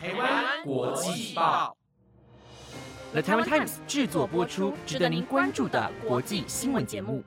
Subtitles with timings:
[0.00, 1.76] 台湾国际报
[3.10, 7.24] ，The Taiwan Times 制作播出，值得您关注的国际新闻节目。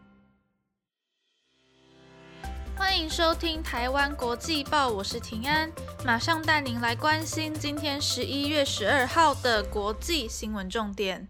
[2.77, 5.69] 欢迎收听台湾国际报，我是平安，
[6.05, 11.27] 马上带您来关心今天十一月十二号的国际新闻重点。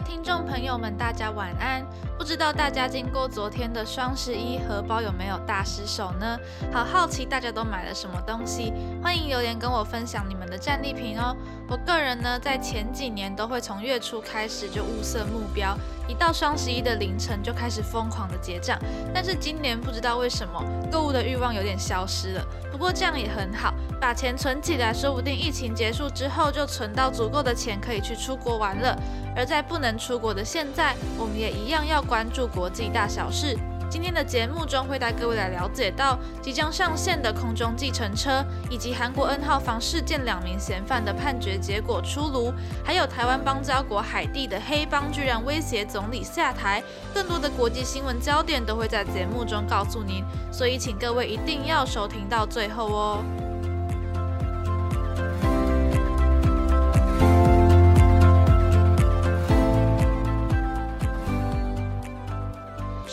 [0.00, 1.84] 听众朋友们，大家晚安。
[2.16, 6.38] 不知道大家经过昨天的双十一荷包有没有大失手呢？
[6.72, 8.72] 好好奇大家都买了什么东西？
[9.02, 11.34] 欢迎留言跟我分享你们的战利品哦。
[11.68, 15.76] 我个人呢，在前几年都会从月初开始就物色目标，
[16.08, 18.78] 一到双十一的凌晨就开始疯狂的结账。
[19.14, 22.44] 但是今年不知道为什么购物的欲望有点消失了。
[22.70, 28.96] 不过这样也很好，把钱存起来，说不定疫情结束之后就存到足够的钱可以去出国玩了。
[29.36, 33.56] 而在不能出国的现在，我们也一样要关注国际大小事。
[33.90, 42.54] 今天的节目中会带各位来了解到即将上线的空中计程车，以及韩国 N 号房事件两名嫌犯的判决结果出炉，
[42.84, 46.80] 还有台湾邦交国海地的黑帮居然威胁总理下台。
[47.12, 53.49] 更多的国际新闻焦点都会在节目中告诉您，所以请各位一定要收听到最后哦。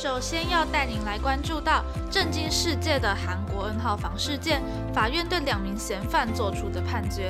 [0.08, 4.64] 首先要带您来关注到震惊世界的韩国 N 号房事件，
[4.94, 7.30] 法院对两名嫌犯作出的判决。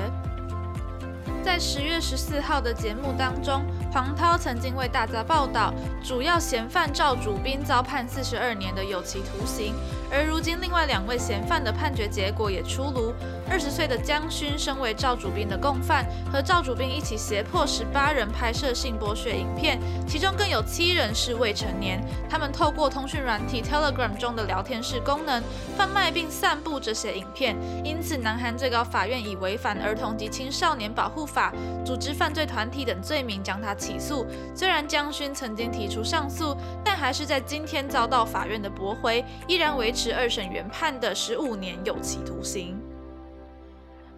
[1.44, 9.74] 在十月十四号的节目当中，黄涛曾经为大家报道，主要嫌犯赵主斌遭判四十二年的有期徒刑。
[10.12, 13.14] 而如今，另外两位嫌犯的判决结果也出炉。
[13.50, 22.04] 二十岁的江勋身为赵主斌的共犯，和赵主斌一起胁迫十八人拍摄性剥削影片，其中更有七人是未成年。
[22.30, 25.42] 他们透过通讯软体 Telegram 中的聊天室功能，
[25.78, 27.56] 贩卖并散布这些影片。
[27.86, 31.54] 因此，南韩最高法院以违反儿童及青少年保护法、
[31.86, 34.26] 组织犯罪团体等罪名将他起诉。
[34.54, 42.78] 虽然江勋曾经提出上诉，但还是在今天遭到法院的驳回，依然维持二审原判的十五年有期徒刑。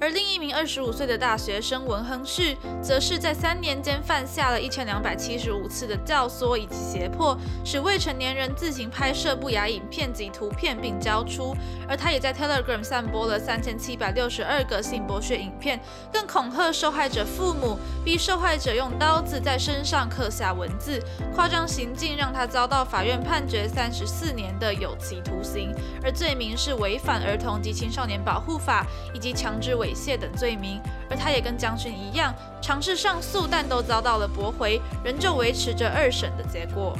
[0.01, 11.53] 而另一名二十五岁的大学生文亨旭，则是在三年间犯下了一千两百七十五次的教唆以及胁迫，使未成年人自行拍摄不雅影片及图片并交出。
[11.85, 15.77] 而他也在 Telegram 散播了三千七百六十二个性剥削影片，
[16.13, 20.97] 更恐吓受害者父母，逼受害者用刀子在身上刻下文字。
[21.35, 29.88] 夸张行径让他遭到法院判决三十四年的有期徒刑，而罪名是违反儿童及青少年保护法以及强制违。
[29.89, 30.79] 猥亵等罪名，
[31.09, 36.95] 而他也跟将军一样尝试上诉，但都遭到了驳回，仍旧维持着二审的结果。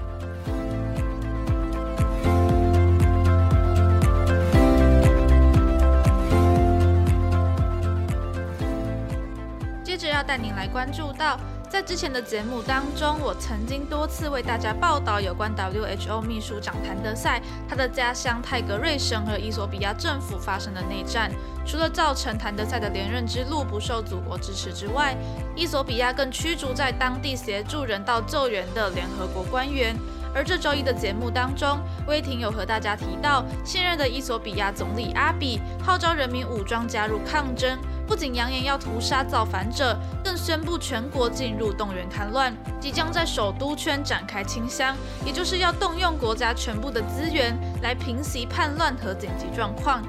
[9.83, 11.39] 接着要带您来关注到。
[11.69, 21.31] 在之前的节目当中，我曾经多次为大家报道有关 WHO 秘书长谭德赛他的家乡泰格瑞省和伊索比亚政府发生的内战，
[21.67, 25.15] 除了造成谭德赛的连任之路不受祖国支持之外，
[25.55, 29.95] 伊索比亚更驱逐在当地协助人道救援的联合国官员。
[30.33, 37.77] 而这周一的节目当中，威霆有和大家提到，现任的伊索比亚总理阿比号召人民武装加入抗争。
[38.09, 50.01] 不仅扬言要屠杀造反者，更宣布全国进入动员戡乱，即将在首都圈展开清乡，也就是要动用国家全部的资源来平息叛乱和紧急状况。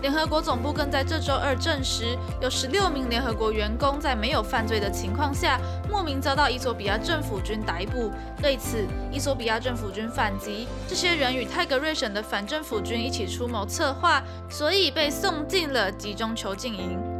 [0.00, 5.56] 联合国总部更在这周二证实，有十六名联合国员工在没有犯罪的情况下，
[5.88, 8.10] 莫名遭到伊索比亚政府军逮捕。
[8.42, 17.13] 对此，伊索比亚政府军反击，这些人与泰格瑞省的反政府军一起出谋策划，所以被送进了集中囚禁营。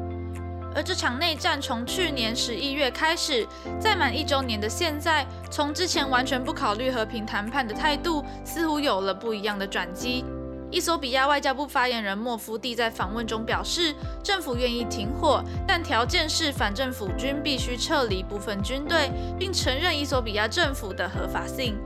[0.74, 3.46] 而这场内战从去年十一月开始，
[3.78, 10.24] 在满一周年的现在，从之前完全不考虑和平谈判的态度，似乎有了不一样的转机。
[10.70, 13.94] 伊索比亚外交部发言人莫夫蒂在访问中表示，
[14.24, 21.76] 政府愿意停火，但条件是反政府军必须撤离部分军队，并承认伊索比亚政府的合法性。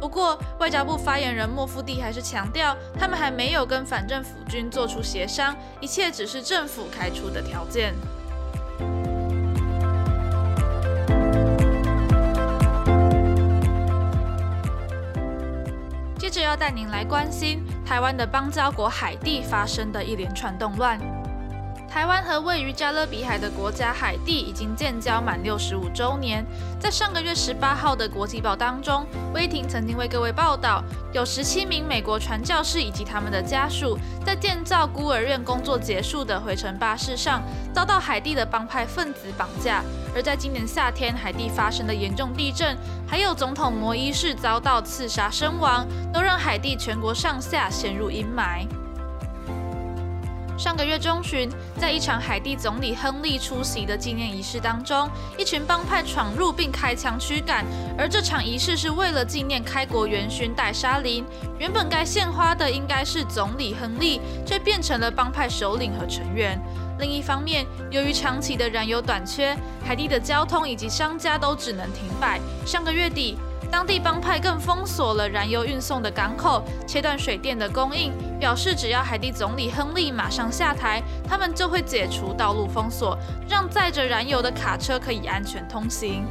[0.00, 7.92] 不过，外交部发言人莫夫蒂还是强调，他们还没有跟反政府军做出协商，一切只是政府开出的条件。
[16.18, 21.17] 接着要带您来关心台湾的邦交国海地发生的一连串动乱。
[21.90, 26.44] 台湾和位于加勒比海的国家海地已经建交满六十五周年。
[26.78, 37.42] 在上个月十八号的国际报当中，威霆曾经为各位报道，有十七名美国传教士以及他们的家属，在建造孤儿院工作结束的回程巴士上，
[37.72, 39.82] 遭到海地的帮派分子绑架。
[40.14, 42.76] 而在今年夏天，海地发生的严重地震，
[43.08, 48.66] 还有总统摩伊士遭到刺杀身亡，都让海地全国上下陷入阴霾。
[50.58, 55.08] 上个月中旬，在一场海地总理亨利出席的纪念仪式当中，
[55.38, 57.64] 一群帮派闯入并开枪驱赶。
[57.96, 61.24] 而这场仪式是为了纪念开国元勋戴沙林。
[61.60, 66.60] 原本该献花的应该是总理亨利，却变成了帮派首领和成员。
[66.98, 69.56] 另一方面，由于长期的燃油短缺，
[69.86, 72.40] 海地的交通以及商家都只能停摆。
[72.66, 73.38] 上个月底。
[73.70, 83.16] 当地帮派更封锁了燃油运送的港口，切断水电的供应，表示只要海地总理亨利马上下台，他们就会解除道路封锁，
[83.48, 86.24] 让载着燃油的卡车可以安全通行。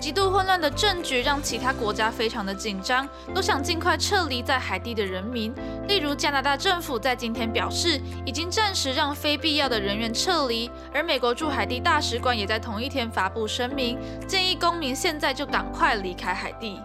[0.00, 5.54] 极度混乱的政局让其他国家非常的紧张，都想尽快撤离在海地的人民。
[5.86, 16.80] 例如，加拿大政府在今天表示，已经暂时让非必要的人员撤离，而美国驻海地大使馆也在同一天发布声明，建议公民现在就赶快离开海地。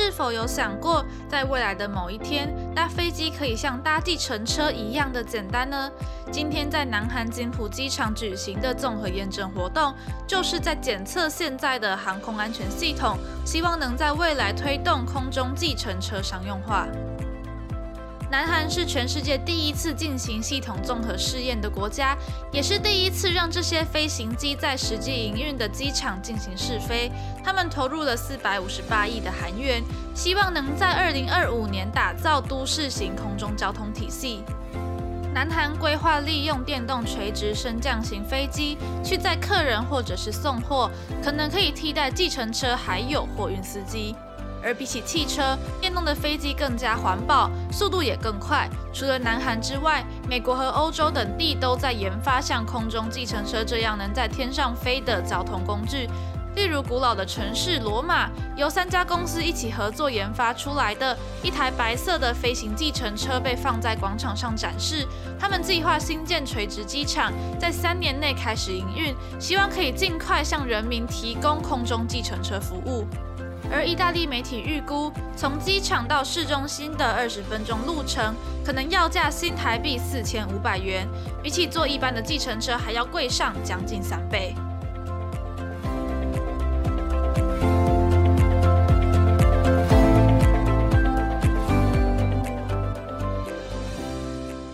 [0.00, 5.90] 是否有想过，在未来的某一天，搭飞机可以像搭计程车一样的简单呢？
[6.30, 9.92] 今天在南韩金浦机场举行的综合验证活动，
[10.24, 16.86] 就是在检测现在的航空安全系统，希望能在未来推动空中计程车商用化。
[18.30, 22.14] 南韩是全世界第一次进行系统综合试验的国家，
[22.52, 27.10] 也是第一次让这些飞行机在实际营运的机场进行试飞。
[27.42, 29.82] 他们投入了四百五十八亿的韩元，
[30.14, 34.44] 希望能在二零二五年打造都市型空中交通体系。
[35.32, 40.90] 南韩规划利用电动垂直升降型飞机去载客人或者是送货，
[41.24, 44.14] 可能可以替代计程车还有货运司机。
[44.62, 48.68] 而比起汽车，电动的飞机更加环保，速度也更快。
[48.92, 56.08] 除了南韩之外，美国和欧洲等地都在研发像空中计程车这样能在天上飞的交通工具。
[56.56, 65.06] 例如，古老的城市罗马，由三家公司一起合作研发出来的一台白色的飞行计程车被放在广场上展示。
[65.38, 73.06] 他们计划新建垂直机场，在三年内开始营运，希望可以尽快向人民提供空中计程车服务。
[73.70, 78.34] 而意大利媒体预估，从机场到市中心的二十分钟路程，
[78.64, 81.06] 可能要价新台币四千五百元，
[81.42, 84.54] 比起坐一般的计程车还要贵上将近三倍。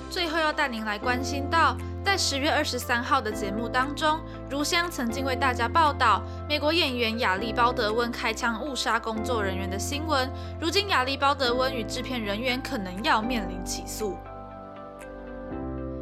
[0.08, 1.76] 最后要带您来关心到。
[2.05, 4.21] 在十月二十三号的节目当中，
[4.51, 10.31] 如香曾经为大家报道美国演员亚历鲍德温开枪误杀工作人员的新闻。
[10.61, 14.19] 如今，亚历鲍德温与制片人员可能要面临起诉。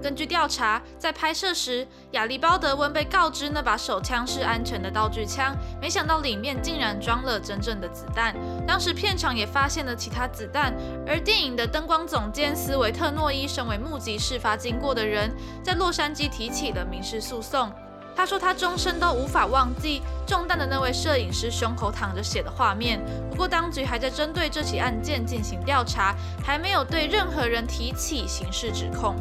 [0.03, 8.35] 根据调查，在拍摄时，亚历鲍德温被告知那把手枪是安全的道具枪，没想到里面竟然装了真正的子弹。
[8.67, 10.75] 当时片场也发现了其他子弹，
[11.07, 15.33] 而电影的灯光总监斯维特诺伊身为目击事发经过的人，
[15.63, 17.73] 在洛杉矶提起了民事诉讼。
[18.15, 23.01] 他说他终身都无法忘记中弹的那位摄影师胸口淌着血的画面。
[23.31, 29.17] 不过，当局还在针对这起案件进行调查，还没有对任何人提起刑事指控。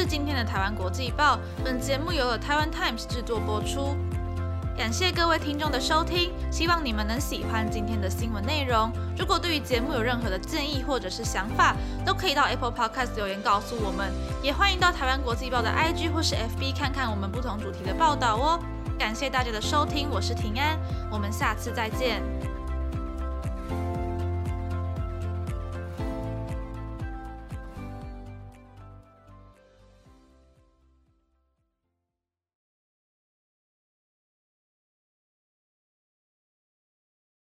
[0.00, 3.94] 是今天的台湾国际报，本节目由台湾 Times 制作播出。
[4.74, 8.90] 感谢各位听众的收听，希望你们能喜欢今天的新闻内容。
[9.18, 14.10] 如果对于节目有任何的建议或者是想法，都可以到 Apple Podcast 留言告诉我们，
[14.42, 18.58] 也欢迎到台湾国际报的 IG 或是 FB 看看我们不同主题的报道哦。
[18.98, 20.78] 感谢大家的收听，我是平安，
[21.10, 22.22] 我们下次再见。